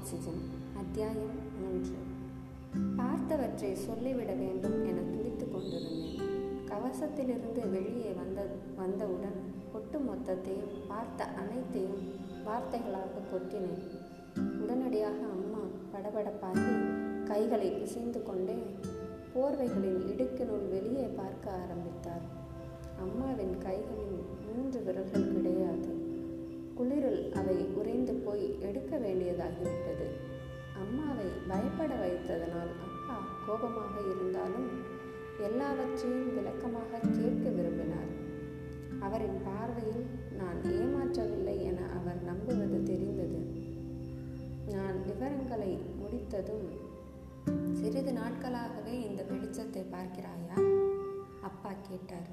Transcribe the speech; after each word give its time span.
Oxygen 0.00 0.42
அத்தியாயம் 0.76 1.38
மூன்று. 1.60 1.96
பார்த்தவற்றை 2.96 3.72
சொல்லிவிட 3.72 4.32
வேண்டும் 4.32 4.84
என 4.84 5.00
துடித்து 5.00 5.50
கொண்டிருந்தேன். 5.50 6.20
கவசத்திலிருந்து 6.68 7.70
வெளியே 7.70 8.10
வந்த 8.10 8.46
வந்தவுடன் 8.76 9.40
ஒட்டு 9.74 9.98
மொத்தத்தையும் 9.98 10.72
பார்த்த 10.88 11.24
அனைத்தையும் 11.24 12.12
வார்த்தைகளாக 12.46 13.24
கொட்டினேன். 13.32 13.84
உடனடியாக 14.62 15.14
அம்மா 15.14 15.62
படபடப்பாகி 15.92 16.66
கைகளை 17.24 17.70
பிசைந்து 17.70 18.22
கொண்டே 18.22 18.58
போர்வைகளின் 19.34 20.00
இடுக்கினுள் 20.12 20.68
வெளியே 20.68 21.06
பார்க்க 21.06 21.50
ஆரம்பித்தார். 21.50 22.22
அம்மாவின் 22.98 23.58
கைகளில் 23.58 24.24
மூன்று 24.54 24.82
விரல்கள் 24.82 25.32
கிடையாது. 25.32 26.09
கோபமாக 33.60 33.94
இருந்தாலும் 34.12 34.68
எல்லாவற்றையும் 35.46 36.34
விளக்கமாக 36.36 37.00
கேட்க 37.16 37.44
விரும்பினார். 37.48 38.10
அவரின் 39.06 39.38
பார்வையில் 39.44 40.06
நான் 40.40 40.58
ஏமாற்றவில்லை 40.78 41.56
என 41.70 41.80
அவர் 41.98 42.20
நம்புவது 42.22 42.78
தெரிந்தது. 42.82 43.40
நான் 44.74 44.96
விவரங்களை 45.02 45.72
முடித்ததும் 46.00 46.66
சிறிது 47.72 48.12
நாட்களாகவே 48.12 48.94
இந்த 49.08 49.22
வெளிச்சத்தை 49.30 49.82
பார்க்கிறாயா? 49.94 50.56
அப்பா 51.40 51.72
கேட்டார். 51.88 52.30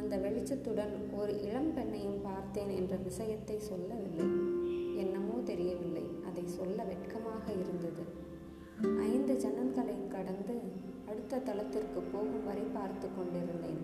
அந்த 0.00 0.16
வெளிச்சத்துடன் 0.16 0.94
ஒரு 1.20 1.32
இளம் 1.42 1.72
பெண்ணையும் 1.76 2.20
பார்த்தேன் 2.22 2.70
என்ற 2.70 2.96
விஷயத்தை 3.08 3.58
சொல்லவில்லை. 3.70 4.28
என்னமோ 5.02 5.34
தெரியவில்லை. 5.44 6.06
அதை 6.28 6.44
சொல்ல 6.46 6.84
வெட்கமாக 6.84 7.44
இருந்தது 7.52 7.77
ஜன்னல்களை 9.42 9.96
கடந்து 10.08 10.54
அடுத்த 11.10 11.38
தளத்திற்கு 11.38 12.00
போகும் 12.12 12.44
வரை 12.46 12.64
பார்த்து 12.76 13.08
கொண்டிருந்தேன். 13.16 13.82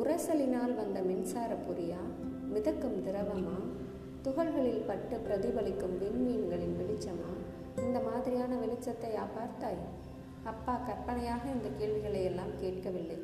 உரசலினால் 0.00 0.74
வந்த 0.74 0.98
மின்சார 1.02 1.50
பொறியா 1.66 2.02
மிதக்கும் 2.52 2.98
திரவமா 3.06 3.56
துகள்களில் 4.22 4.86
பட்டு 4.86 5.16
பிரதிபலிக்கும் 5.16 5.96
விண்மீன்களின் 6.02 6.76
வெளிச்சமா 6.80 7.30
இந்த 7.84 7.98
மாதிரியான 8.00 8.52
வெளிச்சத்தை 8.56 9.10
பார்த்தாய்? 9.36 9.82
அப்பா 10.44 10.74
கற்பனையாக 10.86 11.42
இந்த 11.50 11.68
கேள்விகளை 11.78 12.22
எல்லாம் 12.24 12.52
கேட்கவில்லை. 12.60 13.18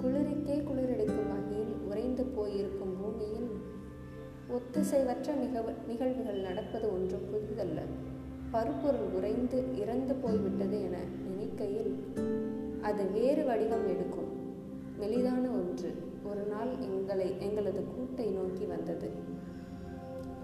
குளிருக்கே 0.00 0.56
குளிரெடுக்கும் 0.68 1.30
வகையில் 1.32 1.74
உறைந்து 1.90 2.24
போயிருக்கும் 2.36 2.94
பூமியில் 3.00 3.50
ஒத்திசைவற்ற 4.56 5.34
நிகழ் 5.34 5.78
நிகழ்வுகள் 5.86 6.40
நடப்பது 6.40 6.86
ஒன்றும் 6.92 7.28
புதிதல்ல 7.32 7.80
பருப்பொருள் 8.50 9.08
உறைந்து 9.14 9.78
இறந்து 9.78 10.14
போய்விட்டது 10.14 10.82
என 10.82 10.96
நினைக்கையில் 11.26 12.14
அது 12.82 13.10
வேறு 13.10 13.44
வடிவம் 13.44 13.88
எடுக்கும். 13.88 14.30
மெலிதான 15.00 15.42
ஒன்று. 15.42 15.94
ஒரு 16.24 16.40
நாள் 16.40 16.78
எங்களை 16.80 17.34
எங்களது 17.40 17.80
கூட்டை 17.80 18.30
நோக்கி 18.30 18.64
வந்தது. 18.64 19.10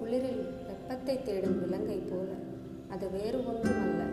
குளிரில் 0.01 0.67
வெப்பத்தை 0.67 1.23
தேடும் 1.23 1.61
விலங்கை 1.61 1.97
போல. 1.97 2.29
அது 2.89 3.11
வேறு 3.11 3.39
ஒன்றும் 3.47 3.83
அல்ல 3.83 4.05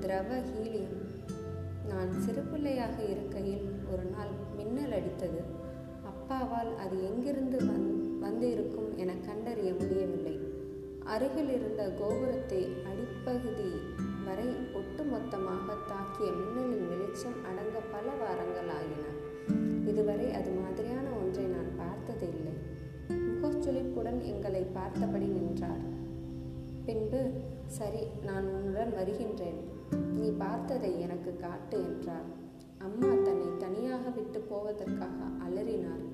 திரவ 0.00 0.36
ஹீலியம். 0.38 0.96
நான் 1.88 2.08
சிறுபிள்ளையாக 2.08 3.10
இருக்கையில் 3.10 3.70
ஒரு 3.92 4.04
நாள் 4.04 4.32
மின்னல் 4.56 4.90
அடித்தது. 4.90 5.42
அப்பாவால் 6.10 6.76
அது 6.76 7.04
எங்கிருந்து 7.04 7.58
வந் 7.58 8.18
வந்து 8.20 8.52
இருக்கும் 8.52 8.96
என 8.96 9.12
கண்டறிய 9.26 9.72
முடியவில்லை. 9.72 10.51
அருகில் 11.04 11.50
இருந்த 11.50 11.90
கோபுரத்தை 11.90 12.68
அடிப்பகுதி 12.84 13.70
வரை 14.24 14.48
ஒட்டுமொத்தமாக 14.48 15.76
தாக்கிய 15.90 16.28
மின்னலின் 16.36 16.88
வெளிச்சம் 16.88 17.38
அடங்க 17.44 17.78
பல 17.78 18.06
வாரங்கள் 18.10 18.68
ஆகின 18.68 19.04
இதுவரை 19.86 20.32
அது 20.32 20.50
மாதிரியான 20.50 21.10
ஒன்றை 21.10 21.44
நான் 21.44 21.76
பார்த்ததில்லை. 21.76 22.52
முகச்சுளிப்புடன் 23.08 24.20
எங்களை 24.20 24.62
பார்த்தபடி 24.62 25.26
நின்றார். 25.26 25.82
பின்பு 26.84 27.30
சரி 27.66 28.06
நான் 28.24 28.46
உன்னுடன் 28.54 28.92
வருகின்றேன். 28.94 29.60
நீ 30.12 30.30
பார்த்ததை 30.30 31.00
எனக்கு 31.00 31.36
காட்டு 31.36 31.78
என்றார். 31.82 32.24
அம்மா 32.78 33.10
தன்னை 33.24 33.48
தனியாக 33.58 34.08
விட்டு 34.08 34.40
போவதற்காக 34.40 35.18
அலறினார். 35.48 36.04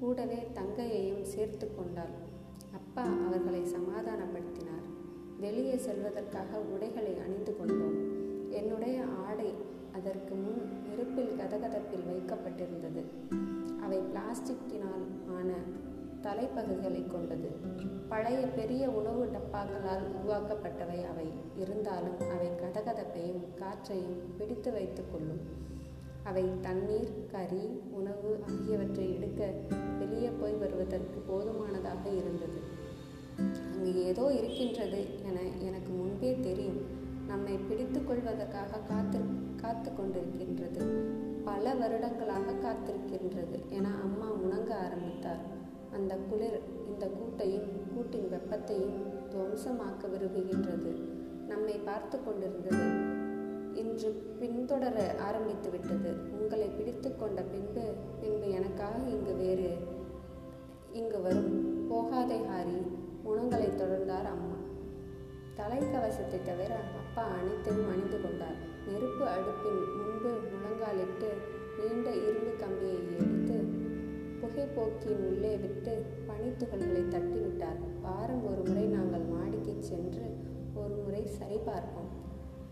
கூடவே 0.00 0.46
தங்கையையும் 0.54 1.22
சேர்த்து 1.22 1.74
கொண்டாள். 1.74 2.29
அப்பா 3.00 3.26
அவர்களை 3.26 3.60
சமாதானப்படுத்தினார். 3.60 4.86
வெளியே 5.40 5.76
செல்வதற்காக 5.76 6.58
உடைகளை 6.58 7.18
அணிந்து 7.18 7.56
கொண்டோம். 7.56 7.98
என்னுடைய 8.50 9.04
ஆடை 9.04 9.54
அதற்கு 9.92 10.34
முன் 10.34 10.68
நெருப்பில் 10.88 11.38
கதகதப்பில் 11.38 12.06
வைக்கப்பட்டிருந்தது. 12.10 13.02
அவை 13.82 13.98
பிளாஸ்டிக்கினால் 13.98 15.04
ஆன 15.38 15.52
தலைப்பகுதிகளை 16.22 17.06
கொண்டது. 17.06 17.48
பழைய 18.08 18.46
பெரிய 18.46 18.88
உணவு 18.88 19.24
டப்பாக்களால் 19.24 20.04
உருவாக்கப்பட்டவை 20.18 21.04
அவை. 21.04 21.28
இருந்தாலும் 21.56 22.18
அவை 22.20 22.46
கதகதப்பையும் 22.46 23.54
காற்றையும் 23.54 24.36
பிடித்து 24.38 24.72
வைத்து 24.72 25.04
கொள்ளும். 25.12 25.40
அவை 26.24 26.44
தண்ணீர் 26.60 27.26
கறி 27.30 27.80
உணவு 27.90 28.38
ஆகியவற்றை 28.46 29.14
எடுக்க 29.14 29.52
வெளியே 29.98 30.30
போய் 30.40 30.52
வருவதற்கு 30.52 31.20
போதுமானதாக 31.20 32.08
இருந்தது. 32.08 32.69
அங்கு 33.90 34.04
ஏதோ 34.04 34.32
இருக்கின்றது 34.32 35.04
என 35.28 35.38
எனக்கு 35.58 35.92
முன்பே 35.92 36.40
தெரியும். 36.40 36.80
நம்மை 37.26 37.56
பிடித்து 37.56 38.04
கொள்வதற்காக 38.04 38.78
காத்து 38.78 39.18
காத்து 39.56 39.90
கொண்டிருக்கின்றது. 39.90 40.84
பல 41.44 41.74
வருடங்களாக 41.74 42.52
காத்திருக்கின்றது 42.52 43.68
என 43.68 43.88
அம்மா 43.88 44.28
உணங்க 44.32 44.74
ஆரம்பித்தார். 44.74 45.40
அந்த 45.92 46.16
குளிர் 46.16 46.60
இந்த 46.86 47.06
கூட்டையும் 47.06 47.68
கூட்டின் 47.94 48.28
வெப்பத்தையும் 48.30 49.02
துவம்சமாக்க 49.30 50.06
விரும்புகின்றது. 50.06 50.92
நம்மை 51.48 51.74
பார்த்து 51.74 52.18
கொண்டிருந்தது. 52.24 52.84
இன்று 53.74 54.36
பின்தொடர 54.40 55.16
ஆரம்பித்து 55.18 55.70
விட்டது. 55.70 56.14
உங்களை 56.40 56.68
பிடித்து 56.68 57.16
கொண்ட 57.16 57.42
பின்பு 57.42 57.92
பின்பு 58.20 58.50
எனக்காக 58.50 58.94
இங்கு 59.08 59.34
வேறு 59.34 59.76
இங்கு 60.92 61.20
வரும். 61.20 61.88
போகாதே 61.88 62.38
ஹாரி. 62.38 62.98
உணங்களை 63.70 63.80
தொடர்ந்தார் 63.80 64.28
அம்மா. 64.34 64.56
தலைக்கவசத்தை 65.58 66.38
தவிர 66.42 66.70
அப்பா 67.00 67.24
அனைத்தையும் 67.38 67.90
அணிந்து 67.92 68.18
கொண்டார். 68.22 68.58
நெருப்பு 68.86 69.24
அடுப்பின் 69.34 69.82
முன்பு 69.98 70.30
முழங்காலிட்டு 70.52 71.30
நீண்ட 71.78 72.08
இரும்பு 72.26 72.52
கம்பியை 72.62 73.00
எடுத்து 73.16 73.56
புகைப்போக்கின் 74.40 75.22
உள்ளே 75.30 75.52
விட்டு 75.56 75.94
பனித்துகள்களை 76.28 77.02
தட்டிவிட்டார். 77.14 77.80
வாரம் 78.02 78.44
ஒரு 78.50 78.62
முறை 78.68 78.86
நாங்கள் 78.96 79.26
மாடிக்கு 79.34 79.74
சென்று 79.90 80.28
ஒரு 80.74 80.94
முறை 81.04 81.22
சரிபார்ப்போம் 81.40 82.12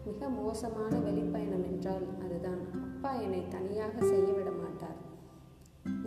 மிக 0.05 0.29
மோசமான 0.29 0.93
வெளிப்பயணம் 0.99 1.67
என்றால் 1.71 2.07
அதுதான். 2.25 2.63
அப்பா 2.87 3.13
என்னை 3.25 3.43
தனியாக 3.49 3.95
செய்ய 4.03 4.29
விட 4.33 4.51
மாட்டார் 4.63 4.99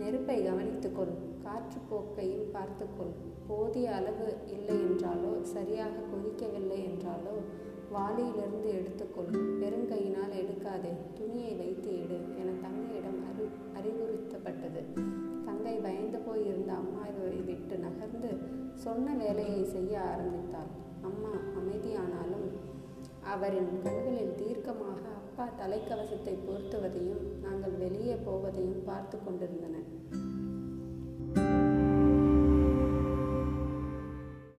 நெருப்பை 0.02 0.38
கவனித்துக்கொள் 0.46 1.14
காற்றுப்போக்கையும் 1.44 2.48
பார்த்துக்கொள் 2.52 3.12
போதிய 3.48 3.94
அளவு 3.94 4.28
இல்லை 4.46 4.76
என்றாலோ 4.88 5.32
சரியாக 5.54 6.04
கொதிக்கவில்லை 6.12 6.78
என்றாலோ 6.90 7.34
வாளியிலிருந்து 7.94 8.68
எடுத்துக்கொள் 8.78 9.32
பெருங்கையினால் 9.60 10.34
எடுக்காதே. 10.42 10.92
துணியை 11.14 11.52
வைத்து 11.54 11.90
எடு 12.02 12.18
என 12.40 12.52
தங்கையிடம் 12.62 13.18
அறி 13.28 13.46
அறிவுறுத்தப்பட்டது. 13.78 14.82
தங்கை 15.44 15.74
பயந்து 15.76 16.18
போய் 16.18 16.44
இருந்த 16.46 16.72
அம்மாவை 16.72 17.40
விட்டு 17.48 17.76
நகர்ந்து 17.78 18.30
சொன்ன 18.74 19.14
வேலையை 19.14 19.64
செய்ய 19.64 20.00
ஆரம்பித்தாள். 20.12 20.70
அம்மா 21.02 21.32
அமைதியானாலும் 21.58 22.48
அவரின் 23.24 23.82
கண்களில் 23.82 24.36
தீர்க்கமாக 24.36 25.02
அப்பா 25.16 25.48
தலைக்கவசத்தை 25.60 26.34
பொருத்துவதையும் 26.38 27.24
நாங்கள் 27.42 27.78
வெளியே 27.78 28.14
போவதையும் 28.14 28.84
பார்த்து 28.84 29.18
கொண்டிருந்தன 29.18 29.76